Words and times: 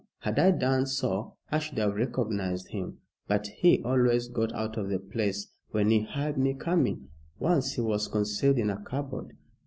Had 0.21 0.39
I 0.39 0.49
done 0.49 0.87
so 0.87 1.35
I 1.51 1.59
should 1.59 1.77
have 1.77 1.93
recognized 1.93 2.69
him. 2.69 2.97
But 3.27 3.45
he 3.45 3.83
always 3.83 4.29
got 4.29 4.51
out 4.53 4.75
of 4.75 4.89
the 4.89 4.97
place 4.97 5.51
when 5.69 5.91
he 5.91 6.01
heard 6.01 6.39
me 6.39 6.55
coming. 6.55 7.09
Once 7.37 7.73
he 7.73 7.81
was 7.81 8.07
concealed 8.07 8.57
in 8.57 8.71
a 8.71 8.81
cupboard. 8.81 9.33